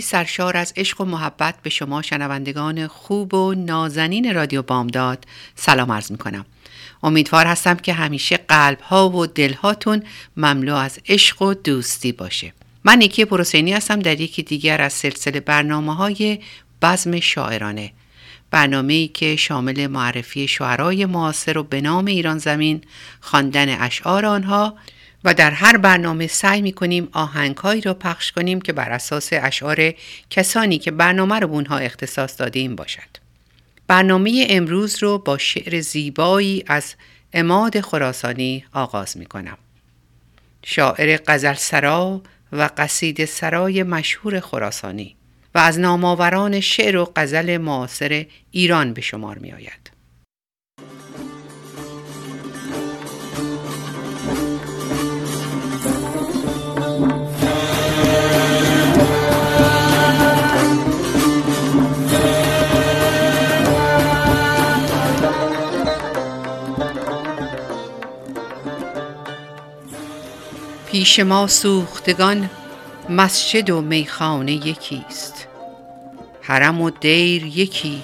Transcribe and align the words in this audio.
سرشار 0.00 0.56
از 0.56 0.72
عشق 0.76 1.00
و 1.00 1.04
محبت 1.04 1.54
به 1.62 1.70
شما 1.70 2.02
شنوندگان 2.02 2.86
خوب 2.86 3.34
و 3.34 3.54
نازنین 3.54 4.34
رادیو 4.34 4.62
بامداد 4.62 5.24
سلام 5.54 5.92
عرض 5.92 6.10
می 6.10 6.18
کنم. 6.18 6.46
امیدوار 7.02 7.46
هستم 7.46 7.74
که 7.74 7.92
همیشه 7.92 8.36
قلب 8.36 8.80
ها 8.80 9.10
و 9.10 9.26
دل 9.26 9.52
هاتون 9.52 10.02
مملو 10.36 10.74
از 10.74 10.98
عشق 11.08 11.42
و 11.42 11.54
دوستی 11.54 12.12
باشه. 12.12 12.52
من 12.84 12.98
نیکی 12.98 13.24
پروسینی 13.24 13.72
هستم 13.72 13.98
در 13.98 14.20
یکی 14.20 14.42
دیگر 14.42 14.80
از 14.80 14.92
سلسله 14.92 15.40
برنامه 15.40 15.94
های 15.94 16.38
بزم 16.82 17.20
شاعرانه. 17.20 17.92
برنامه 18.50 18.92
ای 18.92 19.08
که 19.08 19.36
شامل 19.36 19.86
معرفی 19.86 20.48
شعرای 20.48 21.06
معاصر 21.06 21.58
و 21.58 21.62
به 21.62 21.80
نام 21.80 22.04
ایران 22.04 22.38
زمین، 22.38 22.80
خواندن 23.20 23.82
اشعار 23.82 24.26
آنها 24.26 24.74
و 25.24 25.34
در 25.34 25.50
هر 25.50 25.76
برنامه 25.76 26.26
سعی 26.26 26.62
می 26.62 26.72
کنیم 26.72 27.08
آهنگهایی 27.12 27.80
را 27.80 27.94
پخش 27.94 28.32
کنیم 28.32 28.60
که 28.60 28.72
بر 28.72 28.90
اساس 28.90 29.28
اشعار 29.32 29.92
کسانی 30.30 30.78
که 30.78 30.90
برنامه 30.90 31.38
رو 31.38 31.50
اونها 31.50 31.78
اختصاص 31.78 32.40
دادیم 32.40 32.76
باشد. 32.76 33.08
برنامه 33.86 34.46
امروز 34.50 35.02
رو 35.02 35.18
با 35.18 35.38
شعر 35.38 35.80
زیبایی 35.80 36.64
از 36.66 36.94
اماد 37.32 37.80
خراسانی 37.80 38.64
آغاز 38.72 39.16
می 39.16 39.26
کنم. 39.26 39.58
شاعر 40.64 41.18
غزل 41.26 41.54
سرا 41.54 42.22
و 42.52 42.70
قصید 42.76 43.24
سرای 43.24 43.82
مشهور 43.82 44.40
خراسانی 44.40 45.16
و 45.54 45.58
از 45.58 45.78
نامآوران 45.78 46.60
شعر 46.60 46.96
و 46.96 47.12
غزل 47.16 47.56
معاصر 47.56 48.26
ایران 48.50 48.92
به 48.92 49.00
شمار 49.00 49.38
می 49.38 49.52
آید. 49.52 49.99
پیش 71.10 71.20
ما 71.20 71.46
سوختگان 71.46 72.50
مسجد 73.08 73.70
و 73.70 73.80
میخانه 73.80 74.52
یکیست. 74.52 75.46
حرم 76.42 76.80
و 76.80 76.90
دیر 76.90 77.46
یکی 77.46 78.02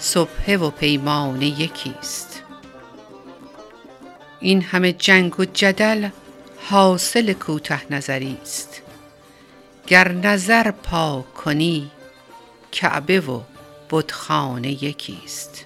صبحه 0.00 0.56
و 0.56 0.70
پیمانه 0.70 1.46
یکیست. 1.46 2.42
این 4.40 4.62
همه 4.62 4.92
جنگ 4.92 5.40
و 5.40 5.44
جدل 5.44 6.08
حاصل 6.70 7.32
کوته 7.32 7.92
نظری 7.92 8.38
است 8.42 8.82
گر 9.86 10.12
نظر 10.12 10.70
پاک 10.70 11.34
کنی 11.34 11.90
کعبه 12.72 13.20
و 13.20 13.40
بتخانه 13.90 14.84
یکیست. 14.84 15.65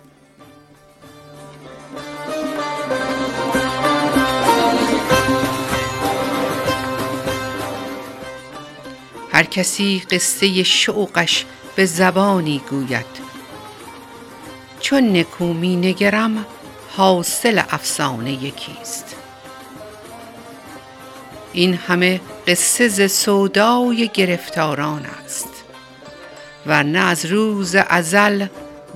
هر 9.41 9.47
کسی 9.47 10.03
قصه 10.11 10.62
شوقش 10.62 11.45
به 11.77 11.87
زبانی 11.87 12.62
گوید. 12.71 13.06
چون 14.81 15.17
نکو 15.17 15.45
می 15.45 15.77
نگرم 15.77 16.47
حاصل 16.97 17.62
افسانه 17.71 18.33
یکیست. 18.33 19.17
این 21.53 21.75
همه 21.75 22.21
قصه 22.47 22.89
ز 22.89 23.12
سودای 23.12 24.11
گرفتاران 24.15 25.06
است 25.25 25.49
و 26.67 26.83
نه 26.83 26.99
از 26.99 27.27
روز 27.27 27.75
ازل 27.75 28.47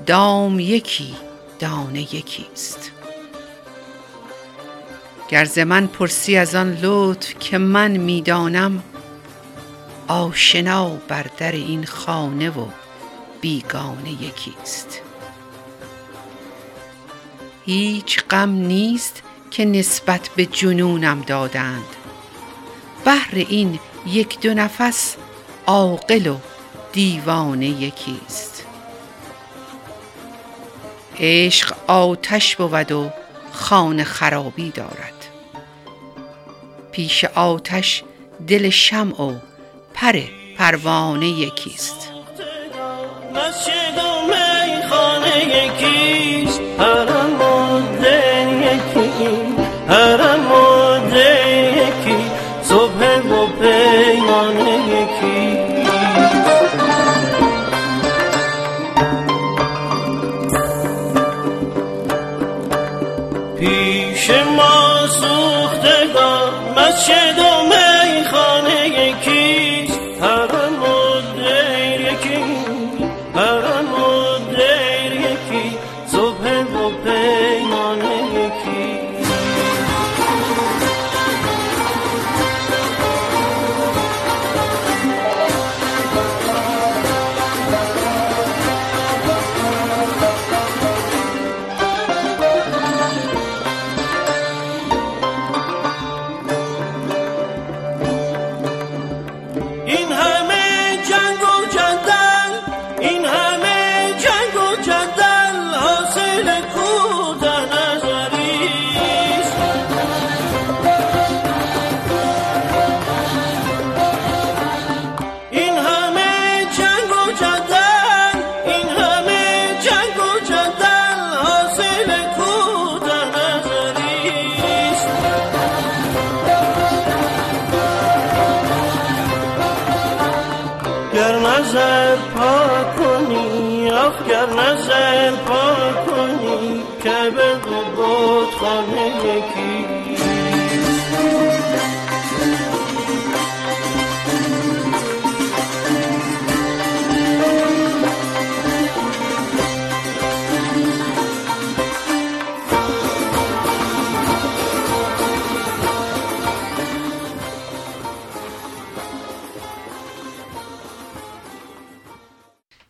دام 0.07 0.61
یکی 0.61 1.15
دانه 1.59 2.01
یکیست. 2.01 2.91
گر 5.29 5.45
ز 5.45 5.59
من 5.59 5.87
پرسی 5.87 6.37
از 6.37 6.55
آن 6.55 6.79
لطف 6.83 7.35
که 7.41 7.59
من 7.59 7.91
می‌دانم 7.91 8.83
آشنا 10.09 10.89
بر 10.89 11.27
در 11.39 11.53
این 11.53 11.87
خانه 11.87 12.51
و 12.51 12.67
بیگانه 13.41 14.11
یکیست. 14.11 15.01
هیچ 17.67 18.25
غم 18.31 18.51
نیست 18.51 19.23
که 19.51 19.65
نسبت 19.65 20.31
به 20.37 20.47
جنونم 20.47 21.21
دادند. 21.21 21.97
بهر 23.05 23.35
این 23.35 23.79
یک 24.07 24.41
دو 24.41 24.55
نفس 24.55 25.17
عاقل 25.67 26.27
و 26.27 26.37
دیوانه 26.93 27.67
یکیست. 27.67 28.67
عشق 31.21 31.77
آتش 31.87 32.57
بود 32.57 32.93
و 32.93 33.11
خانه 33.53 34.05
خرابی 34.05 34.71
دارد. 34.71 35.29
پیش 36.93 37.25
آتش 37.25 38.05
دل 38.47 38.71
شمع 38.71 39.23
و 39.23 39.39
پر 39.95 40.13
پروانه 40.59 41.27
یکیست. 41.27 42.11
مسجد 43.35 43.99
و 43.99 44.27
میخانه 44.27 45.39
یکیست 45.45 46.61
پیش 63.59 64.31
ما 64.31 65.07
مسجد 66.77 67.54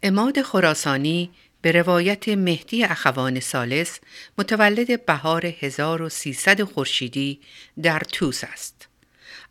اماد 0.05 0.43
خراسانی 0.43 1.31
به 1.65 1.73
روایت 1.73 2.29
مهدی 2.29 2.85
اخوان 2.85 3.41
سالس 3.41 4.01
متولد 4.39 5.07
بهار 5.07 5.47
1300 5.47 6.63
خورشیدی 6.63 7.41
در 7.83 8.03
توس 8.13 8.45
است. 8.45 8.89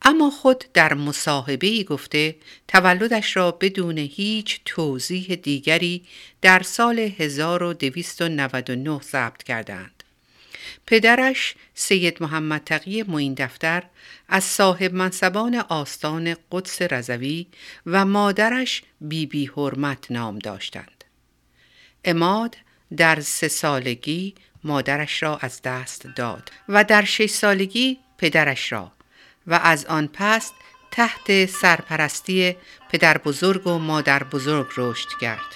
اما 0.02 0.30
خود 0.30 0.66
در 0.74 0.94
مصاحبه 0.94 1.84
گفته 1.84 2.36
تولدش 2.68 3.38
را 3.38 3.52
بدون 3.52 3.98
هیچ 3.98 4.62
توضیح 4.66 5.36
دیگری 5.36 6.04
در 6.42 6.62
سال 6.62 7.00
1299 7.00 9.02
ثبت 9.02 9.44
کردند. 9.44 10.04
پدرش 10.88 11.56
سید 11.74 12.24
محمد 12.24 12.62
تقی 12.66 13.04
معین 13.04 13.34
دفتر 13.34 13.84
از 14.30 14.44
صاحب 14.44 14.94
منصبان 14.94 15.56
آستان 15.56 16.36
قدس 16.52 16.82
رضوی 16.82 17.48
و 17.86 18.06
مادرش 18.06 18.84
بیبی 19.02 19.26
بی 19.26 19.52
حرمت 19.56 20.12
نام 20.12 20.40
داشتند. 20.40 20.93
اماد 22.06 22.58
در 22.98 23.22
سه 23.22 23.48
سالگی 23.48 24.36
مادرش 24.64 25.24
را 25.24 25.38
از 25.42 25.62
دست 25.62 26.08
داد 26.16 26.52
و 26.70 26.84
در 26.84 27.04
شش 27.04 27.30
سالگی 27.30 28.00
پدرش 28.18 28.72
را 28.72 28.92
و 29.48 29.54
از 29.54 29.86
آن 29.86 30.10
پس 30.14 30.52
تحت 30.92 31.46
سرپرستی 31.46 32.56
پدر 32.90 33.18
بزرگ 33.18 33.68
و 33.68 33.80
مادر 33.80 34.24
بزرگ 34.24 34.68
رشد 34.78 35.10
کرد. 35.22 35.56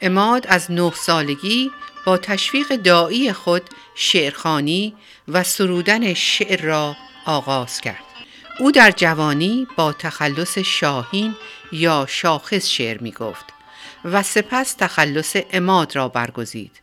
اماد 0.00 0.46
از 0.46 0.70
نه 0.70 0.92
سالگی 0.94 1.70
با 2.06 2.16
تشویق 2.16 2.76
دایی 2.76 3.32
خود 3.32 3.62
شعرخانی 3.94 4.94
و 5.28 5.42
سرودن 5.42 6.14
شعر 6.14 6.62
را 6.62 6.96
آغاز 7.26 7.80
کرد. 7.80 8.04
او 8.60 8.72
در 8.72 8.90
جوانی 8.90 9.66
با 9.76 9.92
تخلص 9.92 10.58
شاهین 10.58 11.34
یا 11.72 12.06
شاخص 12.08 12.66
شعر 12.66 12.98
می 12.98 13.12
گفت 13.12 13.44
و 14.04 14.22
سپس 14.22 14.72
تخلص 14.72 15.36
اماد 15.52 15.96
را 15.96 16.08
برگزید. 16.08 16.80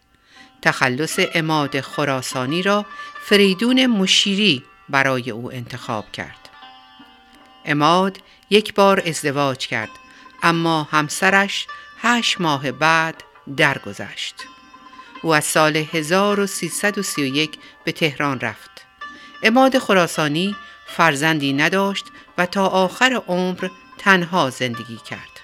تخلص 0.62 1.20
اماد 1.34 1.82
خراسانی 1.82 2.62
را 2.62 2.86
فریدون 3.22 3.86
مشیری 3.86 4.64
برای 4.90 5.32
او 5.32 5.52
انتخاب 5.52 6.12
کرد. 6.12 6.50
اماد 7.66 8.20
یک 8.50 8.74
بار 8.74 9.04
ازدواج 9.08 9.68
کرد 9.68 9.90
اما 10.44 10.88
همسرش 10.92 11.68
هشت 12.02 12.42
ماه 12.42 12.72
بعد 12.72 13.24
درگذشت. 13.58 14.36
او 15.22 15.36
از 15.36 15.46
سال 15.46 15.78
1331 15.78 17.60
به 17.84 17.92
تهران 17.92 18.40
رفت. 18.40 18.86
اماد 19.44 19.78
خراسانی 19.78 20.56
فرزندی 20.88 21.54
نداشت 21.54 22.06
و 22.38 22.46
تا 22.46 22.68
آخر 22.68 23.22
عمر 23.28 23.70
تنها 23.98 24.50
زندگی 24.50 24.98
کرد. 25.10 25.35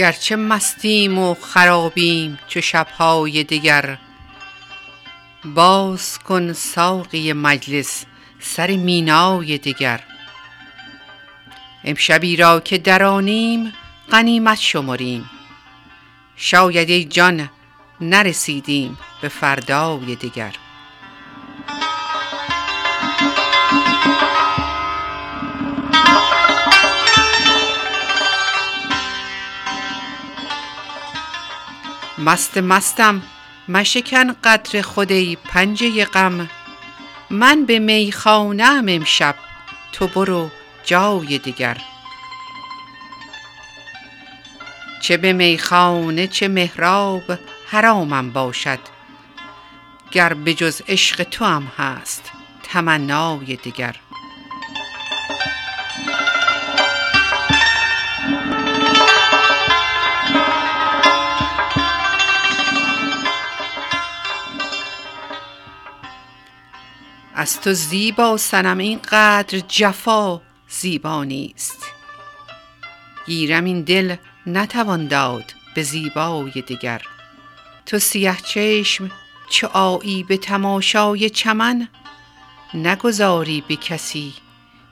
گرچه 0.00 0.36
مستیم 0.36 1.18
و 1.18 1.34
خرابیم 1.34 2.38
چو 2.48 2.60
شبهای 2.60 3.44
دگر. 3.44 3.98
باز 5.44 6.18
کن 6.18 6.52
ساقی 6.52 7.32
مجلس 7.32 8.04
سر 8.38 8.70
مینای 8.70 9.58
دگر. 9.58 10.00
امشبی 11.84 12.36
را 12.36 12.60
که 12.60 12.78
درانیم 12.78 13.72
غنیمت 14.10 14.58
شمریم. 14.58 15.30
شاید 16.36 16.90
ای 16.90 17.04
جان 17.04 17.50
نرسیدیم 18.00 18.98
به 19.22 19.28
فردای 19.28 20.14
دگر. 20.14 20.54
مست 32.20 32.58
مستم 32.58 33.22
مشکن 33.68 34.32
قدر 34.32 34.82
خودی 34.82 35.36
پنجه 35.36 36.04
غم. 36.04 36.48
من 37.30 37.64
به 37.64 37.78
میخانه 37.78 38.64
ام 38.64 38.86
امشب 38.88 39.34
تو 39.92 40.06
برو 40.06 40.50
جای 40.84 41.38
دیگر. 41.38 41.76
چه 45.02 45.16
به 45.16 45.32
میخانه 45.32 46.26
چه 46.26 46.48
محراب 46.48 47.38
حرامم 47.66 48.30
باشد 48.30 48.78
گر 50.10 50.34
به 50.34 50.54
جز 50.54 50.82
عشق 50.88 51.42
هم 51.42 51.72
هست 51.78 52.32
تمنای 52.62 53.56
دیگر. 53.56 53.96
از 67.40 67.60
تو 67.60 67.72
زیبا 67.72 68.36
سنم 68.36 68.78
اینقدر 68.78 69.58
جفا 69.68 70.40
زیبا 70.68 71.24
نیست. 71.24 71.86
گیرم 73.26 73.64
این 73.64 73.82
دل 73.82 74.16
نتوان 74.46 75.08
داد 75.08 75.54
به 75.74 75.82
زیبای 75.82 76.62
دیگر 76.66 77.02
تو 77.86 77.98
سیه 77.98 78.36
چشم 78.44 79.10
چو 79.50 79.66
آیی 79.66 80.22
به 80.22 80.36
تماشای 80.36 81.30
چمن؟ 81.30 81.88
نگذاری 82.74 83.64
به 83.68 83.76
کسی 83.76 84.34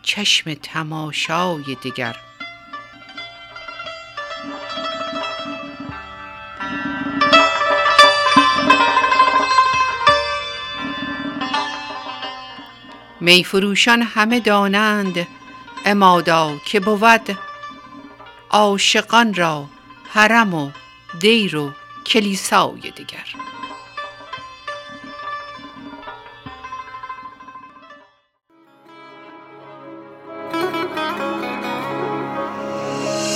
چشم 0.02 0.54
تماشای 0.54 1.76
دیگر 1.82 2.16
میفروشان 13.28 14.02
همه 14.02 14.40
دانند 14.40 15.26
امادا 15.84 16.56
که 16.64 16.80
بود 16.80 17.38
عاشقان 18.50 19.34
را 19.34 19.64
حرم 20.12 20.54
و 20.54 20.70
دیر 21.20 21.56
و 21.56 21.72
کلیسای 22.06 22.80
دیگر. 22.80 23.26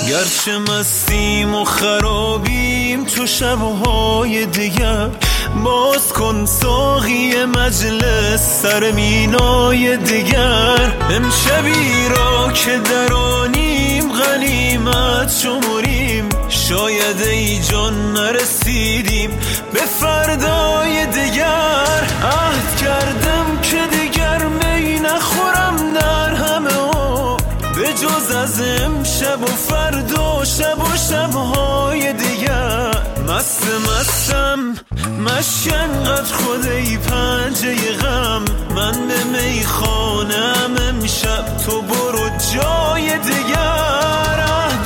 گرچه 0.09 0.59
مستیم 0.59 1.55
و 1.55 1.65
خرابیم 1.65 3.05
تو 3.05 3.27
شبهای 3.27 4.47
دیگر 4.47 5.11
باز 5.55 6.13
کن 6.13 6.47
ساقی 6.47 7.45
مجلس 7.45 8.63
سر 8.63 8.91
مینای 8.91 9.97
دیگر. 9.97 10.93
امشبی 11.11 12.09
را 12.17 12.53
که 12.53 12.79
درانیم 12.79 14.13
غنیمت 14.13 15.33
شمریم. 15.43 16.29
شاید 16.49 17.23
ای 17.23 17.59
جان 17.59 18.13
نرسیدیم 18.13 19.31
به 19.73 19.81
فردای 19.81 21.07
دیگر. 21.07 22.07
عهد 22.25 22.77
کردم 22.77 23.61
که 23.63 23.97
دیگر 23.97 24.43
می 24.45 25.01
نخورم 25.01 25.95
در 25.95 26.35
همه 26.35 27.37
به 27.77 27.93
جز 27.93 28.35
از 28.37 28.61
امشب 28.61 29.43
و 29.43 29.47
فردا 29.47 30.45
شب 30.45 30.79
و 30.79 30.97
شبهای 30.97 32.13
دیگر. 32.13 32.93
مست 33.29 33.67
مستم 33.89 34.75
مشکن 35.23 36.05
قد 36.05 36.27
خود 36.27 36.67
ای 36.67 36.97
پنجه 36.97 37.93
غم. 37.93 38.45
من 38.75 39.09
به 39.09 39.25
میخانم 39.25 40.77
امشب 40.89 41.57
تو 41.67 41.83
برو 41.83 42.29
جای 42.55 43.19
دیگر. 43.19 44.39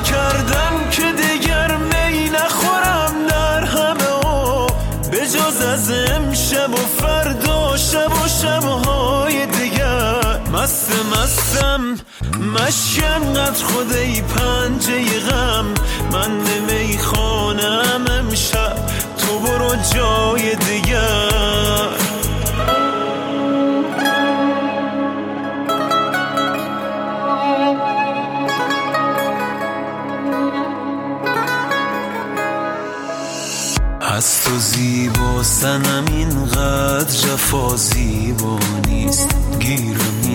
کردم 0.04 0.90
که 0.90 1.12
دیگر 1.12 1.76
می 1.76 2.30
نخورم 2.30 3.26
در 3.28 3.64
همه 3.64 4.66
به 5.10 5.18
جز 5.18 5.62
از 5.62 5.90
امشب 5.90 6.70
و 6.70 6.76
فردا 6.76 7.76
شب 7.76 8.12
و 8.24 8.28
شبهای 8.28 9.46
دیگر. 9.46 10.40
مست 10.52 10.92
مستم 11.12 11.80
مشکن 12.54 13.32
قد 13.34 13.56
خود 13.56 13.92
ای 13.92 14.22
پنجه 14.22 15.20
غم. 15.20 15.66
من 16.12 16.44
به 16.44 16.74
میخانم 16.74 18.04
امشب 18.10 19.05
تو 19.26 19.38
برو 19.38 19.76
جای 19.94 20.56
دیگر 20.56 21.96
از 34.00 34.40
تو 34.44 34.58
زیبا 34.58 35.42
سنم 35.42 36.04
اینقدر 36.12 37.10
جفا 37.10 37.76
زیبا 37.76 38.58
نیست. 38.88 39.36
گیرم 39.60 40.25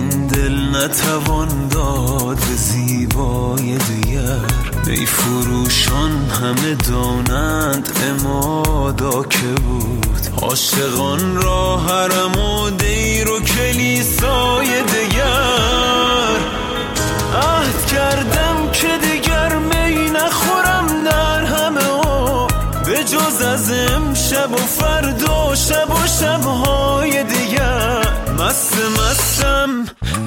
نتوان 0.72 1.68
داد 1.68 2.38
به 2.38 2.56
زیبای 2.56 3.78
دیگر. 3.78 4.40
ای 4.88 5.06
فروشان 5.06 6.12
همه 6.42 6.76
دانند 6.76 7.90
امادا 8.10 9.24
که 9.24 9.48
بود. 9.68 10.42
عاشقان 10.42 11.36
را 11.36 11.78
حرم 11.78 12.38
و 12.38 12.70
دیر 12.70 13.30
و 13.30 13.40
کلیسای 13.40 14.68
دیگر. 14.82 16.38
عهد 17.36 17.86
کردم 17.86 18.72
که 18.74 18.88
دیگر 19.02 19.56
می 19.56 20.10
نخورم 20.10 21.04
در 21.04 21.46
همه 21.46 21.90
او 21.90 22.48
به 22.86 23.04
جز 23.04 23.42
از 23.42 23.72
امشب 23.72 24.52
و 24.52 24.58
فردا 24.58 25.56
شب 25.56 25.90
و 25.90 26.08
شبهای 26.08 26.91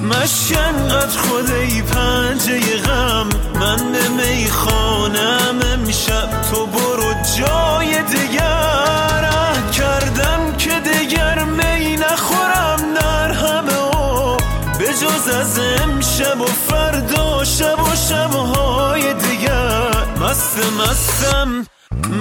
مشکن 0.09 0.87
قد 0.87 1.09
خود 1.09 1.51
ای 1.51 1.81
پنجه 1.81 2.77
غم. 2.77 3.29
من 3.59 3.91
به 3.91 4.07
می 4.09 4.49
خانم 4.49 5.59
امشب 5.73 6.41
تو 6.51 6.65
برو 6.65 7.13
جای 7.37 8.03
دیگر. 8.03 9.25
کردم 9.73 10.57
که 10.57 10.79
دیگر 10.79 11.43
می 11.43 11.97
نخورم. 11.97 12.93
در 12.95 13.31
همه 13.31 13.77
او 13.77 14.37
به 14.79 14.85
جز 14.85 15.27
از 15.27 15.59
امشب 15.59 16.41
و 16.41 16.45
فردا 16.45 17.43
شب 17.43 17.79
و 17.79 17.95
شبهای 18.09 19.13
دیگر. 19.13 19.91
مست 20.21 20.57
مستم 20.79 21.65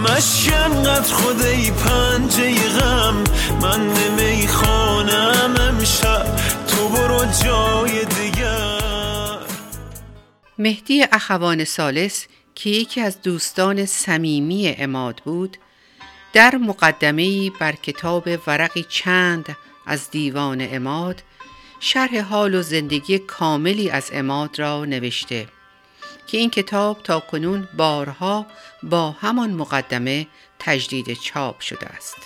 مشکن 0.03 0.83
قد 0.83 1.07
خود 1.07 1.43
ای 1.43 1.71
پنجه 1.71 2.69
غم. 2.69 3.15
من 3.63 3.81
نمی 3.81 4.49
خانم 4.49 5.55
امشب 5.61 6.27
برو 6.95 7.25
جای 7.45 8.05
دیگر 8.05 9.39
مهدی 10.59 11.03
اخوان 11.13 11.65
سالس 11.65 12.27
که 12.55 12.71
یکی 12.71 13.01
از 13.01 13.23
دوستان 13.23 13.87
صمیمی 13.87 14.75
اماد 14.79 15.23
بود 15.25 15.57
در 16.33 16.57
مقدمه‌ای 16.57 17.53
بر 17.61 17.73
کتاب 17.73 18.29
ورقی 18.47 18.87
چند 18.89 19.57
از 19.87 20.11
دیوان 20.11 20.69
اماد 20.71 21.23
شرح 21.81 22.21
حال 22.21 22.55
و 22.55 22.63
زندگی 22.63 23.19
کاملی 23.19 23.91
از 23.91 24.11
اماد 24.13 24.59
را 24.59 24.85
نوشته 24.85 25.49
که 26.27 26.39
این 26.39 26.51
کتاب 26.51 27.03
تا 27.03 27.21
کنون 27.21 27.69
بارها 27.77 28.47
با 28.83 29.11
همان 29.11 29.51
مقدمه 29.51 30.27
تجدید 30.59 31.13
چاپ 31.13 31.61
شده 31.61 31.87
است. 31.87 32.17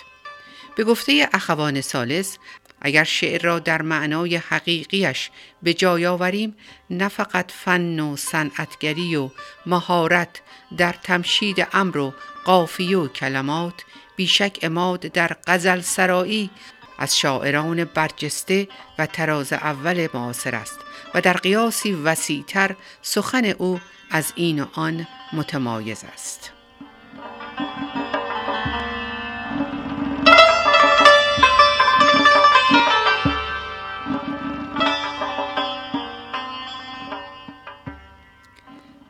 به 0.77 0.85
گفته 0.85 1.29
اخوان 1.33 1.81
سالس 1.81 2.39
اگر 2.81 3.05
شعر 3.05 3.43
را 3.43 3.59
در 3.59 3.83
معنای 3.83 4.37
حقیقیش 4.37 5.31
به 5.63 5.75
جای 5.75 6.07
آوریم 6.07 6.57
نه 6.91 7.09
فقط 7.09 7.53
فن 7.53 8.01
و 8.01 8.17
صنعتگری 8.17 9.17
و 9.17 9.31
مهارت 9.67 10.41
در 10.77 10.93
تمشید 10.93 11.67
امر 11.73 11.99
و 11.99 12.15
قافیه 12.45 12.99
و 12.99 13.09
کلمات 13.09 13.85
بیشک 14.17 14.59
اماد 14.63 15.01
در 15.01 15.37
غزل 15.47 15.81
سرایی 15.81 16.51
از 16.99 17.19
شاعران 17.19 17.85
برجسته 17.85 18.69
و 18.99 19.07
تراز 19.07 19.53
اول 19.53 20.09
معاصر 20.15 20.55
است 20.55 20.79
و 21.15 21.21
در 21.21 21.33
قیاسی 21.33 21.93
وسیعتر 21.93 22.77
سخن 23.03 23.45
او 23.45 23.81
از 24.11 24.33
این 24.37 24.63
و 24.63 24.67
آن 24.73 25.07
متمایز 25.33 26.05
است. 26.13 26.53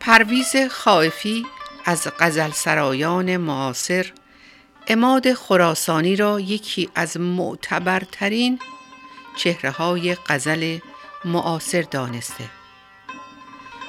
پرویز 0.08 0.56
خائفی 0.70 1.46
از 1.84 2.08
غزل 2.18 2.50
سرایان 2.50 3.36
معاصر 3.36 4.12
اماد 4.86 5.32
خراسانی 5.32 6.16
را 6.16 6.40
یکی 6.40 6.88
از 6.94 7.16
معتبرترین 7.16 8.58
چهره 9.36 9.70
های 9.70 10.14
غزل 10.26 10.78
معاصر 11.24 11.82
دانسته 11.82 12.44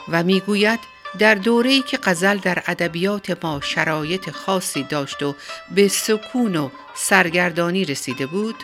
و 0.10 0.24
می‌گوید 0.24 0.80
در 1.20 1.36
دوره‌ای 1.36 1.82
که 1.82 1.98
غزل 2.04 2.38
در 2.38 2.64
ادبیات 2.68 3.44
ما 3.44 3.62
شرایط 3.62 4.32
خاصی 4.32 4.84
داشت 4.84 5.24
و 5.24 5.36
به 5.76 5.88
سکون 5.88 6.56
و 6.56 6.70
سرگردانی 6.96 7.86
رسیده 7.86 8.26
بود 8.26 8.64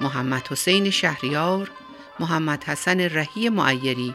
محمد 0.00 0.48
حسین 0.48 0.90
شهریار 0.90 1.70
محمد 2.20 2.64
حسن 2.64 3.00
رهی 3.00 3.48
معیری 3.48 4.14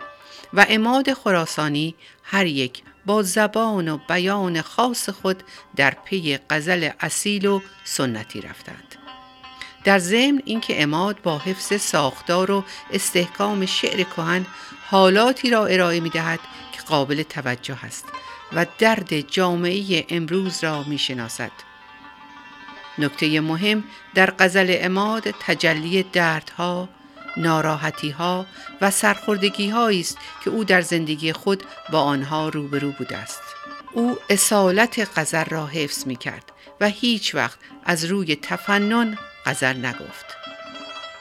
و 0.54 0.66
اماد 0.70 1.14
خراسانی 1.14 1.96
هر 2.24 2.46
یک 2.46 2.84
با 3.06 3.24
زبان 3.24 3.88
و 3.88 3.98
بیان 4.10 4.62
خاص 4.62 5.10
خود 5.10 5.44
در 5.76 5.98
پی 6.06 6.40
غزل 6.50 6.90
اصیل 7.00 7.46
و 7.46 7.62
سنتی 7.84 8.42
رفتند 8.42 8.96
در 9.84 10.00
ضمن 10.00 10.42
اینکه 10.46 10.84
اماد 10.84 11.22
با 11.22 11.38
حفظ 11.38 11.82
ساختار 11.82 12.52
و 12.52 12.64
استحکام 12.92 13.66
شعر 13.66 14.04
کهن 14.04 14.46
حالاتی 14.86 15.50
را 15.50 15.66
ارائه 15.66 16.00
می 16.00 16.10
دهد 16.10 16.40
که 16.72 16.82
قابل 16.82 17.24
توجه 17.24 17.86
است 17.86 18.06
و 18.54 18.66
درد 18.80 19.20
جامعه 19.20 20.06
امروز 20.10 20.64
را 20.64 20.84
می 20.84 20.98
شناسد. 20.98 21.52
نکته 22.98 23.42
مهم 23.42 23.84
در 24.16 24.34
غزل 24.40 24.78
اماد 24.80 25.32
تجلی 25.32 26.04
دردها، 26.04 26.90
ناراحتی 27.38 28.10
ها 28.10 28.46
و 28.82 28.92
سرخوردگی 28.92 29.72
است 29.72 30.18
که 30.44 30.50
او 30.50 30.64
در 30.64 30.82
زندگی 30.82 31.34
خود 31.34 31.64
با 31.92 32.02
آنها 32.02 32.50
روبرو 32.50 32.92
بوده 32.92 33.18
است. 33.18 33.42
او 33.92 34.18
اصالت 34.30 35.10
غزل 35.20 35.46
را 35.46 35.68
حفظ 35.68 36.08
می 36.08 36.16
کرد 36.16 36.52
و 36.82 36.90
هیچ 36.90 37.36
وقت 37.36 37.60
از 37.84 38.06
روی 38.06 38.36
تفنن 38.36 39.18
غزل 39.46 39.86
نگفت. 39.86 40.26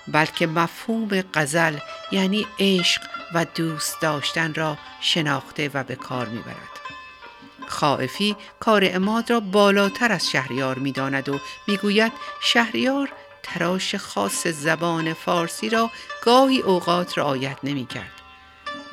بلکه 0.09 0.47
مفهوم 0.47 1.23
غزل 1.35 1.77
یعنی 2.13 2.47
عشق 2.59 3.03
و 3.35 3.45
دوست 3.45 4.01
داشتن 4.01 4.55
را 4.55 4.79
شناخته 5.01 5.71
و 5.75 5.85
به 5.85 5.95
کار 5.95 6.27
می‌برد. 6.27 6.57
خائفی 7.67 8.37
کار 8.61 8.83
اماد 8.85 9.31
را 9.31 9.41
بالاتر 9.41 10.13
از 10.13 10.31
شهریار 10.31 10.79
می‌داند 10.79 11.29
و 11.29 11.41
می‌گوید 11.69 12.13
شهریار 12.41 13.13
تراش 13.43 13.95
خاص 13.95 14.47
زبان 14.47 15.15
فارسی 15.15 15.69
را 15.69 15.91
گاهی 16.23 16.61
اوقات 16.61 17.19
رعایت 17.19 17.59
نمی 17.63 17.87
کرد. 17.87 18.21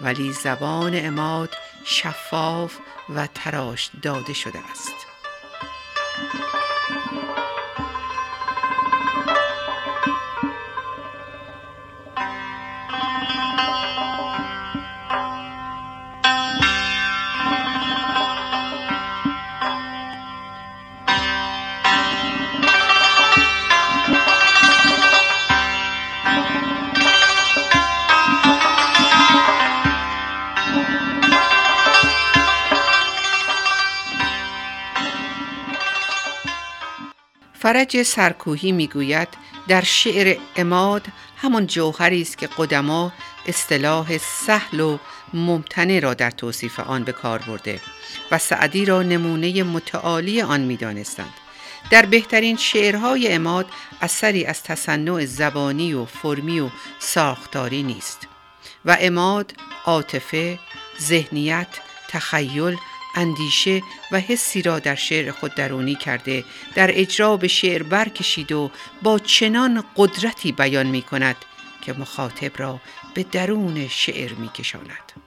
ولی 0.02 0.34
زبان 0.34 0.92
اماد 0.96 1.50
شفاف 1.86 2.78
و 3.16 3.28
تراش 3.28 3.90
داده 4.02 4.34
شده 4.34 4.60
است. 4.72 4.96
فرج 37.70 38.04
سرکوهی 38.04 38.72
می‌گوید 38.72 39.28
در 39.68 39.82
شعر 39.82 40.38
اماد 40.56 41.06
همان 41.38 41.68
جوهری 41.68 42.22
است 42.22 42.38
که 42.38 42.50
قدما 42.58 43.14
اصطلاح 43.48 44.18
سهل 44.18 44.80
و 44.80 44.98
ممتنع 45.34 46.00
را 46.00 46.14
در 46.14 46.32
توصیف 46.32 46.80
آن 46.80 47.04
به 47.04 47.12
کار 47.12 47.40
برده 47.40 47.80
و 48.32 48.38
سعدی 48.38 48.86
را 48.86 49.04
نمونه 49.04 49.64
متعالی 49.64 50.42
آن 50.42 50.62
می‌دانستند. 50.62 51.34
در 51.90 52.06
بهترین 52.06 52.58
شعرهای 52.58 53.34
اماد 53.34 53.66
اثری 54.02 54.46
از 54.46 54.64
تصنع 54.64 55.26
زبانی 55.26 55.94
و 55.94 56.06
فرمی 56.06 56.60
و 56.60 56.70
ساختاری 57.00 57.84
نیست 57.84 58.28
و 58.86 58.98
اماد 59.00 59.54
عاطفه 59.86 60.60
ذهنیت 61.02 61.68
تخیل 62.08 62.78
اندیشه 63.16 63.84
و 64.12 64.20
حسی 64.20 64.62
را 64.62 64.80
در 64.80 64.96
شعر 64.96 65.32
خود 65.32 65.56
درونی 65.56 65.96
کرده 65.96 66.44
در 66.76 66.90
اجرا 66.94 67.38
به 67.38 67.48
شعر 67.48 67.84
برکشید 67.84 68.52
و 68.52 68.72
با 69.02 69.20
چنان 69.20 69.84
قدرتی 69.96 70.52
بیان 70.52 70.88
می 70.88 71.02
کند 71.02 71.36
که 71.82 71.94
مخاطب 71.94 72.60
را 72.60 72.82
به 73.14 73.24
درون 73.24 73.88
شعر 73.88 74.34
می 74.34 74.50
کشاند. 74.50 75.19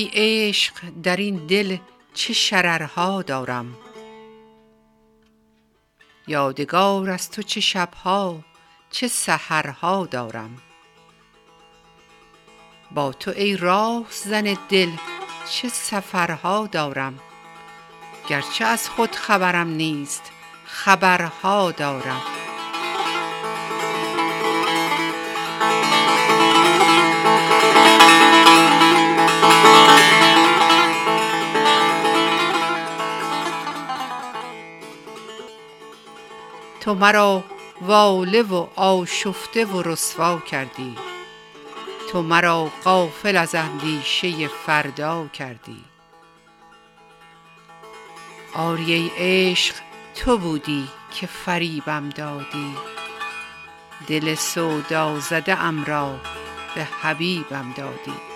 ای 0.00 0.10
عشق 0.48 0.74
در 1.02 1.16
این 1.16 1.46
دل 1.46 1.76
چه 2.14 2.32
شررها 2.32 3.22
دارم. 3.22 3.76
یادگار 6.26 7.10
از 7.10 7.30
تو 7.30 7.42
چه 7.42 7.60
شبها 7.60 8.40
چه 8.90 9.08
سحرها 9.08 10.06
دارم. 10.06 10.58
با 12.90 13.12
تو 13.12 13.30
ای 13.30 13.56
راهزن 13.56 14.56
دل 14.68 14.90
چه 15.50 15.68
سفرها 15.68 16.66
دارم. 16.66 17.18
گرچه 18.28 18.64
از 18.64 18.88
خود 18.88 19.10
خبرم 19.16 19.68
نیست 19.68 20.32
خبرها 20.64 21.70
دارم. 21.70 22.39
تو 36.90 36.96
مرا 36.96 37.44
واله 37.80 38.42
و 38.42 38.66
آشفته 38.76 39.64
و 39.64 39.82
رسوا 39.82 40.38
کردی. 40.38 40.96
تو 42.12 42.22
مرا 42.22 42.70
غافل 42.84 43.36
از 43.36 43.54
اندیشه 43.54 44.48
فردا 44.48 45.26
کردی. 45.26 45.84
آری 48.54 49.12
عشق 49.16 49.74
تو 50.14 50.38
بودی 50.38 50.88
که 51.14 51.26
فریبم 51.26 52.08
دادی. 52.08 52.74
دل 54.06 54.34
سودا 54.34 55.20
زده 55.20 55.60
ام 55.60 55.84
را 55.84 56.16
به 56.74 56.84
حبیبم 57.02 57.74
دادی. 57.76 58.29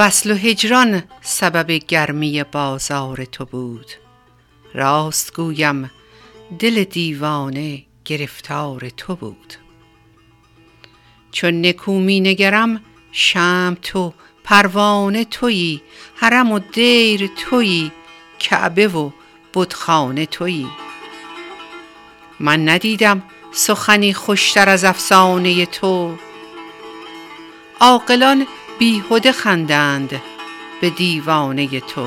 وصل 0.00 0.30
و 0.30 0.34
هجران 0.34 1.02
سبب 1.20 1.70
گرمی 1.70 2.44
بازار 2.44 3.24
تو 3.24 3.44
بود. 3.44 3.86
راست 4.74 5.34
گویم 5.34 5.90
دل 6.58 6.84
دیوانه 6.84 7.82
گرفتار 8.04 8.88
تو 8.88 9.16
بود. 9.16 9.54
چون 11.32 11.66
نکو 11.66 11.92
می 11.92 12.20
نگرم 12.20 12.80
شمع 13.12 13.74
تو 13.74 14.14
پروانه 14.44 15.24
تویی 15.24 15.82
حرم 16.16 16.52
و 16.52 16.58
دیر 16.58 17.30
تویی 17.36 17.92
کعبه 18.38 18.88
و 18.88 19.10
بتخانه 19.54 20.26
تویی. 20.26 20.68
من 22.40 22.68
ندیدم 22.68 23.22
سخنی 23.52 24.12
خوشتر 24.12 24.68
از 24.68 24.84
افسانه 24.84 25.66
تو. 25.66 26.16
عاقلان 27.80 28.46
بیهده 28.80 29.32
خندند 29.32 30.22
به 30.80 30.90
دیوانه 30.90 31.80
تو. 31.80 32.06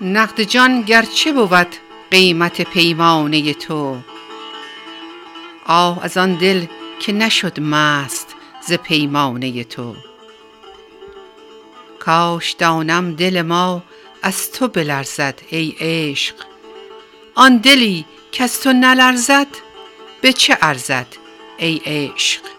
نقد 0.00 0.42
جان 0.42 0.82
گرچه 0.82 1.32
بود 1.32 1.76
قیمت 2.10 2.60
پیمانه 2.62 3.54
تو. 3.54 3.96
آه 5.66 6.04
از 6.04 6.16
آن 6.16 6.34
دل 6.34 6.66
که 7.00 7.12
نشد 7.12 7.60
مست 7.60 8.34
ز 8.66 8.72
پیمانه 8.72 9.64
تو. 9.64 10.13
کاش 12.04 12.52
دانم 12.52 13.14
دل 13.14 13.42
ما 13.42 13.82
از 14.22 14.52
تو 14.52 14.68
بلرزد 14.68 15.40
ای 15.50 15.74
عشق. 15.80 16.34
آن 17.34 17.56
دلی 17.56 18.04
کز 18.32 18.60
تو 18.60 18.72
نلرزد 18.72 19.46
به 20.22 20.32
چه 20.32 20.58
ارزد 20.62 21.06
ای 21.58 21.80
عشق؟ 21.86 22.53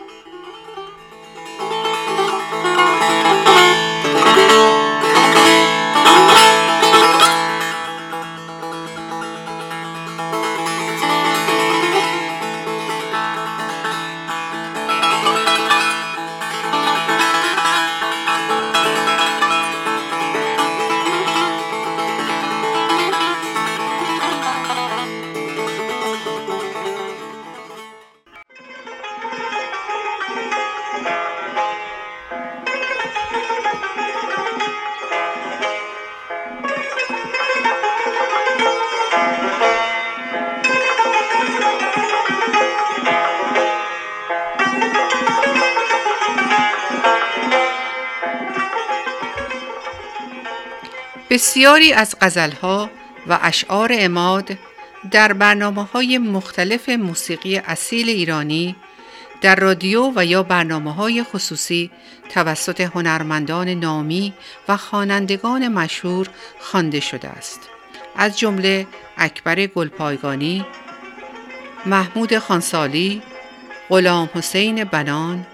بسیاری 51.45 51.93
از 51.93 52.15
غزلها 52.21 52.89
و 53.27 53.39
اشعار 53.41 53.89
اماد 53.93 54.57
در 55.11 55.33
برنامه 55.33 55.83
های 55.83 56.17
مختلف 56.17 56.89
موسیقی 56.89 57.57
اصیل 57.57 58.09
ایرانی 58.09 58.75
در 59.41 59.55
رادیو 59.55 60.11
و 60.15 60.25
یا 60.25 60.43
برنامه 60.43 60.93
های 60.93 61.23
خصوصی 61.23 61.91
توسط 62.29 62.81
هنرمندان 62.81 63.69
نامی 63.69 64.33
و 64.67 64.77
خوانندگان 64.77 65.67
مشهور 65.67 66.29
خوانده 66.59 66.99
شده 66.99 67.27
است. 67.27 67.59
از 68.15 68.39
جمله 68.39 68.87
اکبر 69.17 69.65
گلپایگانی 69.65 70.65
محمود 71.85 72.37
خانسالی 72.37 73.21
غلام 73.89 74.29
حسین 74.33 74.83
بنان 74.83 75.45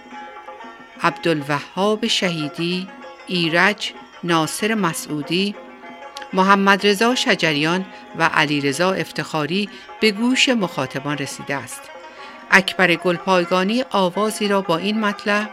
عبدالوهاب 1.03 2.07
شهیدی 2.07 2.87
ایرج 3.27 3.93
ناصر 4.23 4.73
مسعودی 4.73 5.55
محمد 6.33 6.87
رضا 6.87 7.15
شجریان 7.15 7.85
و 8.17 8.23
علی 8.23 8.61
رضا 8.61 8.91
افتخاری 8.91 9.69
به 9.99 10.11
گوش 10.11 10.49
مخاطبان 10.49 11.17
رسیده 11.17 11.55
است. 11.55 11.81
اکبر 12.51 12.95
گلپایگانی 12.95 13.83
آوازی 13.91 14.47
را 14.47 14.61
با 14.61 14.77
این 14.77 14.99
مطلب 14.99 15.49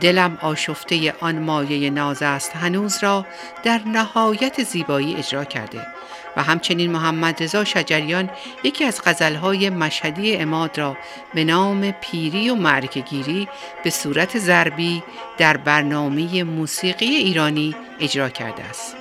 دلم 0.00 0.38
آشفته 0.42 1.14
آن 1.20 1.38
مایه 1.38 1.90
ناز 1.90 2.22
است 2.22 2.56
هنوز 2.56 3.02
را 3.02 3.26
در 3.62 3.80
نهایت 3.86 4.62
زیبایی 4.62 5.16
اجرا 5.16 5.44
کرده 5.44 5.86
و 6.36 6.42
همچنین 6.42 6.90
محمد 6.90 7.42
رضا 7.42 7.64
شجریان 7.64 8.30
یکی 8.64 8.84
از 8.84 9.00
غزلهای 9.04 9.70
مشهدی 9.70 10.36
اماد 10.36 10.78
را 10.78 10.96
به 11.34 11.44
نام 11.44 11.90
پیری 11.90 12.50
و 12.50 12.54
مرکگیری 12.54 13.48
به 13.84 13.90
صورت 13.90 14.38
ضربی 14.38 15.02
در 15.38 15.56
برنامه 15.56 16.42
موسیقی 16.42 17.06
ایرانی 17.06 17.74
اجرا 18.00 18.28
کرده 18.28 18.64
است. 18.64 18.99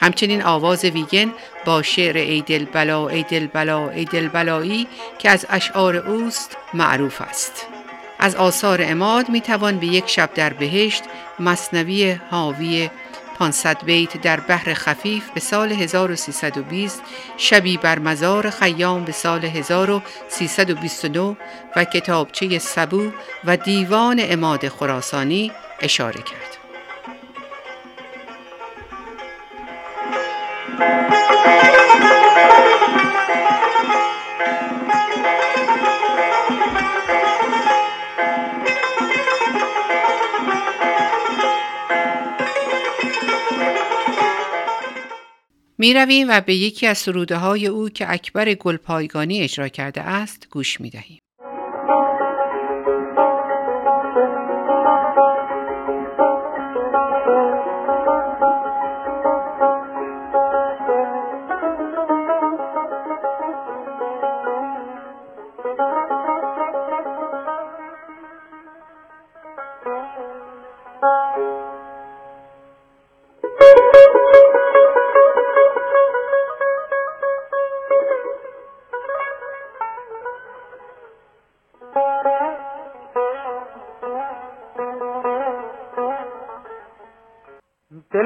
همچنین 0.00 0.42
آواز 0.42 0.84
ویگن 0.84 1.32
با 1.64 1.82
شعر 1.82 2.16
ای 2.16 2.40
دل 2.40 2.64
بلا 2.64 3.08
ای 3.08 3.22
دل 3.22 3.46
بلا 3.46 3.90
ای 3.90 4.04
دل 4.04 4.28
بلایی 4.28 4.86
که 5.18 5.30
از 5.30 5.46
اشعار 5.50 5.96
اوست 5.96 6.56
معروف 6.74 7.20
است 7.20 7.66
از 8.18 8.36
آثار 8.36 8.80
اماد 8.82 9.28
می 9.28 9.40
توان 9.40 9.78
به 9.78 9.86
یک 9.86 10.08
شب 10.08 10.30
در 10.34 10.52
بهشت 10.52 11.02
مصنوی 11.38 12.12
حاوی 12.30 12.90
500 13.38 13.84
بیت 13.84 14.20
در 14.22 14.40
بحر 14.40 14.74
خفیف 14.74 15.30
به 15.30 15.40
سال 15.40 15.72
1320 15.72 17.02
شبی 17.36 17.76
بر 17.76 17.98
مزار 17.98 18.50
خیام 18.50 19.04
به 19.04 19.12
سال 19.12 19.44
1329 19.44 21.36
و 21.76 21.84
کتابچه 21.84 22.58
سبو 22.58 23.10
و 23.44 23.56
دیوان 23.56 24.20
اماد 24.22 24.68
خراسانی 24.68 25.52
اشاره 25.80 26.22
کرد. 26.22 26.55
می 45.78 45.94
و 46.28 46.40
به 46.40 46.54
یکی 46.54 46.86
از 46.86 46.98
سروده 46.98 47.36
های 47.36 47.66
او 47.66 47.88
که 47.88 48.12
اکبر 48.12 48.54
گلپایگانی 48.54 49.40
اجرا 49.40 49.68
کرده 49.68 50.00
است 50.00 50.48
گوش 50.50 50.80
می 50.80 50.90
دهیم. 50.90 51.20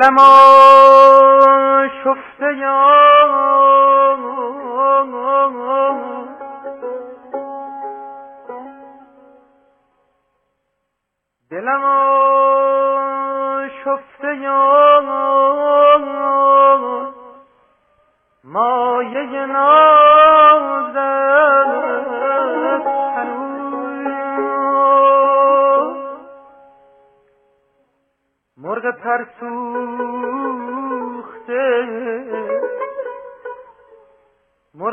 دلم 0.00 0.18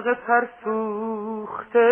مرغ 0.07 0.17
ترسوخته 0.27 1.89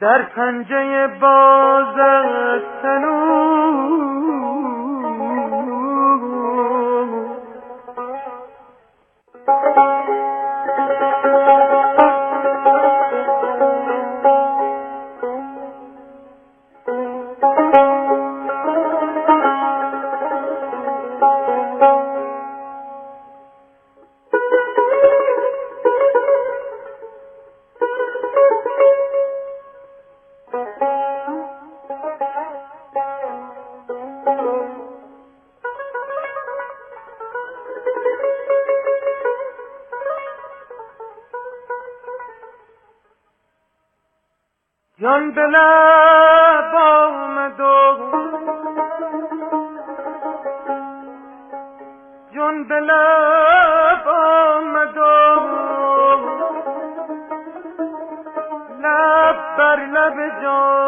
در 0.00 0.22
پنجه 0.22 1.06
بازت 1.20 2.84
هنوز 2.84 4.21
جان 45.00 45.30
به 45.30 45.42
لب 45.42 46.74
آمد 46.74 47.60
و 47.60 47.98
جان 52.34 52.64
به 52.68 52.74
لب 52.74 54.08
آمد 54.08 54.96
و 54.96 55.02
لب 58.82 59.36
بر 59.58 59.76
لب 59.76 60.42
جانان 60.42 60.81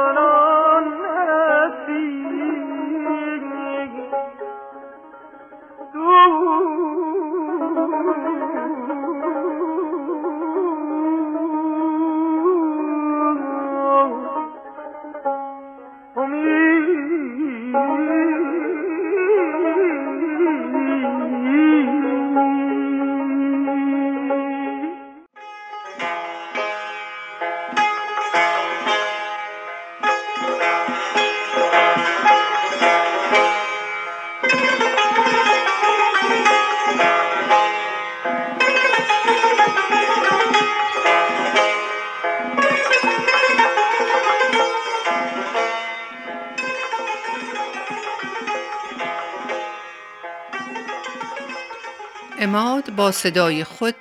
با 52.97 53.13
صدای 53.13 53.65
خود 53.65 53.95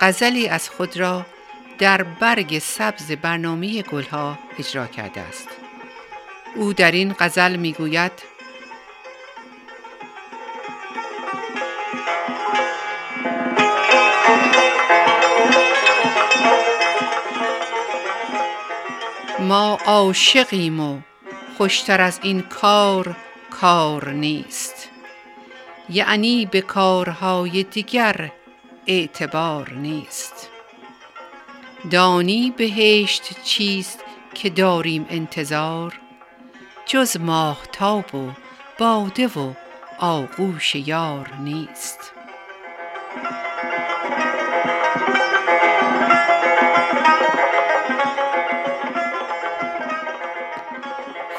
غزلی 0.00 0.48
از 0.48 0.70
خود 0.70 0.96
را 0.96 1.26
در 1.78 2.02
برگ 2.02 2.58
سبز 2.58 3.12
برنامه 3.12 3.82
گلها 3.82 4.38
اجرا 4.58 4.86
کرده 4.86 5.20
است. 5.20 5.48
او 6.54 6.72
در 6.72 6.90
این 6.90 7.14
غزل 7.18 7.56
می‌گوید 7.56 8.12
ما 19.40 19.78
عاشقیم 19.86 20.80
و 20.80 21.00
خوشتر 21.56 22.00
از 22.00 22.20
این 22.22 22.40
کار 22.42 23.16
کار 23.50 24.10
نیست 24.10 24.73
یعنی 25.88 26.46
به 26.46 26.60
کارهای 26.60 27.62
دیگر 27.62 28.32
اعتبار 28.86 29.72
نیست. 29.72 30.50
دانی 31.90 32.54
بهشت 32.56 33.42
چیست 33.42 34.04
که 34.34 34.50
داریم 34.50 35.06
انتظار؟ 35.10 36.00
جز 36.86 37.16
ماهتاب 37.16 38.14
و 38.14 38.30
باده 38.78 39.26
و 39.26 39.52
آغوش 39.98 40.74
یار 40.74 41.30
نیست. 41.40 42.12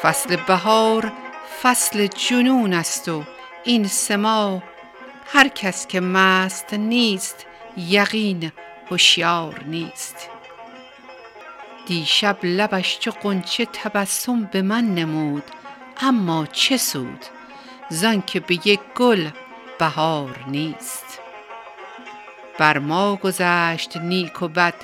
فصل 0.02 0.36
بهار 0.48 1.12
فصل 1.62 2.08
جنون 2.08 2.74
است 2.74 3.10
و 3.10 3.24
این 3.67 3.88
سما 3.88 4.63
هر 5.25 5.47
کس 5.47 5.88
که 5.88 5.99
مست 5.99 6.73
نیست 6.73 7.45
یقین 7.78 8.51
هوشیار 8.91 9.63
نیست. 9.63 10.30
دیشب 11.86 12.38
لبش 12.43 12.99
چو 12.99 13.12
غنچه 13.12 13.65
تبسم 13.65 14.43
به 14.43 14.62
من 14.62 14.95
نمود 14.95 15.43
اما 16.01 16.45
چه 16.45 16.78
سود؟ 16.78 17.25
زان 17.89 18.21
که 18.21 18.39
به 18.39 18.54
یک 18.67 18.80
گل 18.95 19.30
بهار 19.80 20.45
نیست. 20.47 21.19
بر 22.58 22.78
ما 22.78 23.15
گذشت 23.15 23.97
نیک 23.97 24.41
و 24.41 24.47
بد 24.47 24.75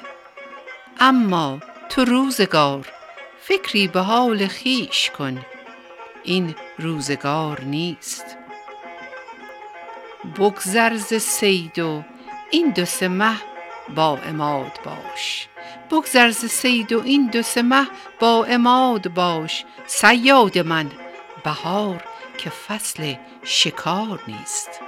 اما 1.00 1.60
تو 1.90 2.06
روزگار 2.06 2.88
فکری 3.42 3.88
به 3.88 4.00
حال 4.02 4.48
خیش 4.48 5.10
کن 5.10 5.46
این 6.24 6.56
روزگار 6.80 7.62
نیست. 7.62 8.41
بگذر 10.26 10.96
ز 10.96 11.14
صید 11.14 11.80
و 11.80 12.04
این 12.52 12.70
دو 12.70 12.86
سه 12.86 13.08
مه 13.08 13.36
با 13.96 14.18
اماد 14.18 14.80
باش. 14.86 15.48
بگذر 15.92 16.30
ز 16.30 16.46
صید 16.46 16.94
و 16.94 17.02
این 17.04 17.28
دو 17.28 17.42
سه 17.42 17.62
مه 17.62 17.88
با 18.20 18.46
اماد 18.46 19.14
باش. 19.14 19.66
صیاد 19.88 20.58
من 20.58 20.92
بهار 21.44 22.04
که 22.38 22.50
فصل 22.50 23.14
شکار 23.44 24.20
نیست. 24.28 24.82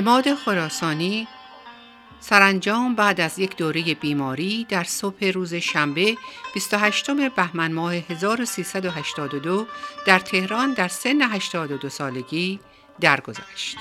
اماد 0.00 0.34
خراسانی 0.34 1.28
سرانجام 2.20 2.94
بعد 2.94 3.20
از 3.20 3.38
یک 3.38 3.56
دوره 3.56 3.94
بیماری 3.94 4.66
در 4.68 4.84
صبح 4.84 5.24
روز 5.24 5.54
شنبه 5.54 6.16
28 6.54 7.10
بهمن 7.10 7.72
ماه 7.72 7.94
1382 7.94 9.66
در 10.06 10.18
تهران 10.18 10.72
در 10.72 10.88
سن 10.88 11.22
82 11.22 11.88
سالگی 11.88 12.60
درگذشت. 13.00 13.76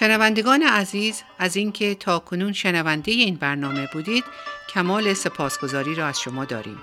شنوندگان 0.00 0.62
عزیز 0.62 1.22
از 1.38 1.56
اینکه 1.56 1.94
تا 1.94 2.18
کنون 2.18 2.52
شنونده 2.52 3.12
این 3.12 3.34
برنامه 3.34 3.88
بودید 3.92 4.24
کمال 4.74 5.14
سپاسگزاری 5.14 5.94
را 5.94 6.06
از 6.06 6.20
شما 6.20 6.44
داریم. 6.44 6.78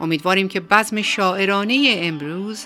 امیدواریم 0.00 0.48
که 0.48 0.60
بزم 0.60 1.02
شاعرانه 1.02 1.94
امروز 1.96 2.64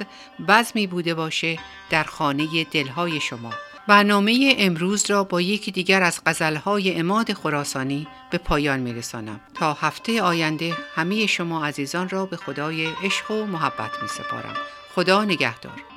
بزمی 0.48 0.86
بوده 0.86 1.14
باشه 1.14 1.58
در 1.90 2.04
خانه 2.04 2.64
دلهای 2.64 3.20
شما. 3.20 3.54
برنامه 3.88 4.54
امروز 4.58 5.10
را 5.10 5.24
با 5.24 5.40
یکی 5.40 5.70
دیگر 5.70 6.02
از 6.02 6.20
غزلهای 6.26 6.94
اماد 6.94 7.32
خراسانی 7.32 8.06
به 8.30 8.38
پایان 8.38 8.80
میرسانم. 8.80 9.40
تا 9.54 9.72
هفته 9.72 10.22
آینده 10.22 10.76
همه 10.94 11.26
شما 11.26 11.66
عزیزان 11.66 12.08
را 12.08 12.26
به 12.26 12.36
خدای 12.36 12.86
عشق 12.86 13.30
و 13.30 13.46
محبت 13.46 13.90
می 14.02 14.08
سپارم 14.08 14.54
خدا 14.94 15.24
نگهدار. 15.24 15.93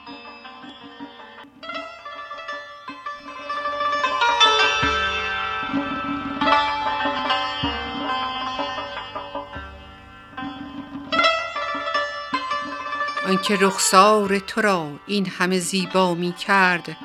آنکه 13.38 13.58
رخسار 13.62 14.40
تو 14.40 14.62
را 14.62 14.92
این 15.08 15.30
همه 15.30 15.60
زیبا 15.60 16.14
می 16.14 16.34
کرد 16.34 16.98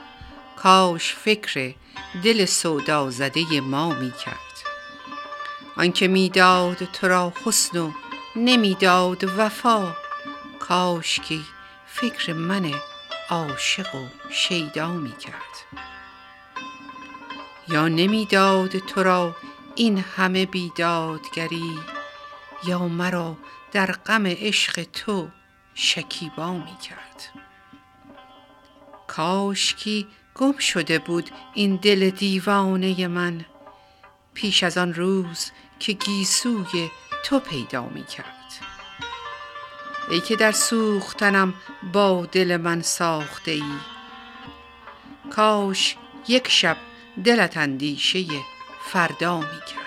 کاش 0.56 1.14
فکر 1.14 1.74
دل 2.24 2.44
سودا 2.44 3.10
زده 3.10 3.60
ما 3.60 3.94
می 3.94 4.12
کرد. 4.12 4.36
آنکه 5.76 6.08
می‌داد 6.08 6.84
تو 6.84 7.08
را 7.08 7.32
حسن 7.44 7.78
و 7.78 7.92
نمی‌داد 8.36 9.24
وفا 9.38 9.96
کاش 10.60 11.20
که 11.20 11.38
فکر 11.86 12.32
من 12.32 12.74
عاشق 13.30 13.94
و 13.94 14.06
شیدا 14.30 14.88
می 14.88 15.16
کرد. 15.16 15.82
یا 17.68 17.88
نمی‌داد 17.88 18.78
تو 18.78 19.02
را 19.02 19.36
این 19.74 20.04
همه 20.16 20.46
بیدادگری 20.46 21.78
یا 22.64 22.78
مرا 22.88 23.36
در 23.72 23.92
غم 23.92 24.26
عشق 24.26 24.82
تو 24.82 25.28
شکیبا 25.74 26.52
می 26.52 26.76
کرد 26.82 27.28
کاشکی 29.06 30.06
گم 30.34 30.58
شده 30.58 30.98
بود 30.98 31.30
این 31.54 31.76
دل 31.76 32.10
دیوانه 32.10 33.08
من 33.08 33.44
پیش 34.34 34.62
از 34.62 34.78
آن 34.78 34.94
روز 34.94 35.50
که 35.78 35.92
گیسوی 35.92 36.90
تو 37.24 37.40
پیدا 37.40 37.86
می 37.86 38.04
کرد 38.04 38.26
ای 40.10 40.20
که 40.20 40.36
در 40.36 40.52
سوختنم 40.52 41.54
با 41.92 42.26
دل 42.32 42.56
من 42.56 42.82
ساخته 42.82 43.50
ای 43.50 43.72
کاش 45.30 45.96
یک 46.28 46.48
شب 46.48 46.76
دلت 47.24 47.56
اندیشه 47.56 48.24
فردا 48.84 49.40
می 49.40 49.46
کرد 49.46 49.82